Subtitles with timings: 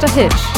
[0.00, 0.57] just a Hitch.